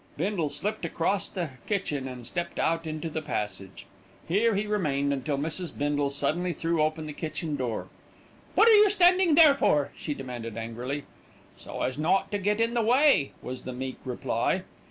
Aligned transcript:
Bindle 0.17 0.49
slipped 0.49 0.83
across 0.83 1.29
the 1.29 1.51
kitchen 1.67 2.07
and 2.07 2.25
stepped 2.25 2.57
out 2.57 2.87
into 2.87 3.07
the 3.07 3.21
passage. 3.21 3.85
Here 4.27 4.55
he 4.55 4.65
remained 4.65 5.13
until 5.13 5.37
Mrs. 5.37 5.77
Bindle 5.77 6.09
suddenly 6.09 6.53
threw 6.53 6.81
open 6.81 7.05
the 7.05 7.13
kitchen 7.13 7.55
door. 7.55 7.85
"What 8.55 8.67
are 8.67 8.73
you 8.73 8.89
standing 8.89 9.35
there 9.35 9.53
for?" 9.53 9.91
she 9.95 10.15
demanded 10.15 10.57
angrily. 10.57 11.03
"So 11.55 11.83
as 11.83 11.99
not 11.99 12.31
to 12.31 12.39
get 12.39 12.59
in 12.59 12.73
the 12.73 12.81
way," 12.81 13.33
was 13.43 13.61
the 13.61 13.73
meek 13.73 13.97
reply. 14.03 14.63